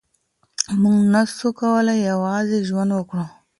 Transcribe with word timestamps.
مونږ 0.81 0.99
نسو 1.13 1.49
کولای 1.59 1.97
یوازې 2.11 2.57
ژوند 2.67 2.91
وکړو. 2.93 3.25